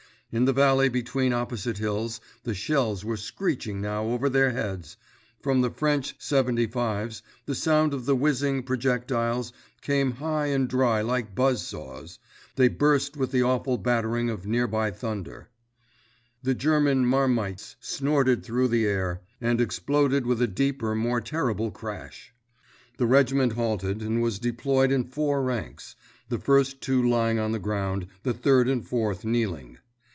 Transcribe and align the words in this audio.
In 0.33 0.45
the 0.45 0.53
valley 0.53 0.87
between 0.87 1.33
opposite 1.33 1.77
hills 1.79 2.21
the 2.43 2.53
shells 2.53 3.03
were 3.03 3.17
screeching 3.17 3.81
now 3.81 4.05
over 4.05 4.29
their 4.29 4.51
heads—from 4.51 5.59
the 5.59 5.69
French 5.69 6.17
"75's" 6.19 7.21
the 7.45 7.53
sound 7.53 7.93
of 7.93 8.05
the 8.05 8.15
whizzing 8.15 8.63
projectiles 8.63 9.51
came 9.81 10.11
high 10.23 10.45
and 10.45 10.69
dry 10.69 11.01
like 11.01 11.35
buzz 11.35 11.67
saws—they 11.67 12.69
burst 12.69 13.17
with 13.17 13.33
the 13.33 13.43
awful 13.43 13.77
battering 13.77 14.29
of 14.29 14.47
near 14.47 14.67
by 14.67 14.89
thunder. 14.89 15.49
The 16.41 16.55
German 16.55 17.05
"marmites" 17.05 17.75
snorted 17.81 18.41
through 18.41 18.69
the 18.69 18.85
air, 18.85 19.19
and 19.41 19.59
exploded 19.59 20.25
with 20.25 20.41
a 20.41 20.47
deeper, 20.47 20.95
more 20.95 21.19
terrible 21.19 21.71
crash. 21.71 22.33
The 22.95 23.05
regiment 23.05 23.51
halted, 23.51 24.01
and 24.01 24.21
was 24.23 24.39
deployed 24.39 24.93
in 24.93 25.03
four 25.03 25.43
ranks—the 25.43 26.39
first 26.39 26.79
two 26.79 27.03
lying 27.05 27.37
on 27.37 27.51
the 27.51 27.59
ground, 27.59 28.07
the 28.23 28.33
third 28.33 28.69
and 28.69 28.87
fourth 28.87 29.25
kneeling. 29.25 29.79